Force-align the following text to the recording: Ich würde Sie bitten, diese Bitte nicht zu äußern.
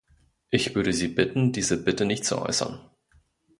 Ich 0.49 0.73
würde 0.73 0.93
Sie 0.93 1.09
bitten, 1.09 1.51
diese 1.51 1.77
Bitte 1.77 2.05
nicht 2.05 2.25
zu 2.25 2.39
äußern. 2.41 2.79